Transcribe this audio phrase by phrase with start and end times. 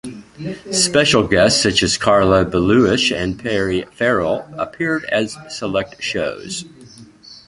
[0.71, 6.65] Special guests such as Carla Bozulich and Perry Farrell appeared at select shows.